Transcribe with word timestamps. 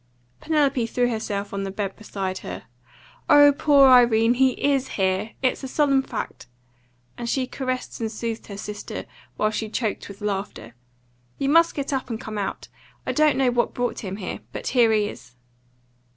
Penelope 0.39 0.87
threw 0.87 1.11
herself 1.11 1.53
on 1.53 1.61
the 1.61 1.69
bed 1.69 1.95
beside 1.95 2.39
her. 2.39 2.63
"Oh, 3.29 3.53
poor 3.55 3.87
Irene! 3.87 4.33
He 4.33 4.53
IS 4.53 4.87
here. 4.97 5.33
It's 5.43 5.63
a 5.63 5.67
solemn 5.67 6.01
fact." 6.01 6.47
And 7.19 7.29
she 7.29 7.45
caressed 7.45 8.01
and 8.01 8.11
soothed 8.11 8.47
her 8.47 8.57
sister, 8.57 9.05
while 9.37 9.51
she 9.51 9.69
choked 9.69 10.07
with 10.09 10.21
laughter. 10.21 10.73
"You 11.37 11.49
must 11.49 11.75
get 11.75 11.93
up 11.93 12.09
and 12.09 12.19
come 12.19 12.39
out. 12.39 12.67
I 13.05 13.11
don't 13.11 13.37
know 13.37 13.51
what 13.51 13.75
brought 13.75 13.99
him 13.99 14.15
here, 14.15 14.39
but 14.51 14.65
here 14.69 14.91
he 14.91 15.05
is." 15.07 15.35